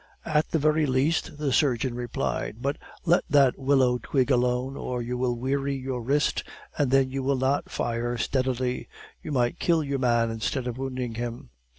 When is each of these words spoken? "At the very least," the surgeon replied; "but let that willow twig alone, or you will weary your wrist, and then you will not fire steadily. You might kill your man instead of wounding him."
"At 0.25 0.49
the 0.49 0.57
very 0.57 0.87
least," 0.87 1.37
the 1.37 1.53
surgeon 1.53 1.93
replied; 1.93 2.55
"but 2.59 2.77
let 3.05 3.23
that 3.29 3.59
willow 3.59 3.99
twig 4.01 4.31
alone, 4.31 4.75
or 4.75 4.99
you 4.99 5.15
will 5.15 5.37
weary 5.37 5.75
your 5.75 6.01
wrist, 6.01 6.43
and 6.75 6.89
then 6.89 7.11
you 7.11 7.21
will 7.21 7.37
not 7.37 7.69
fire 7.69 8.17
steadily. 8.17 8.89
You 9.21 9.31
might 9.31 9.59
kill 9.59 9.83
your 9.83 9.99
man 9.99 10.31
instead 10.31 10.65
of 10.65 10.79
wounding 10.79 11.13
him." 11.13 11.51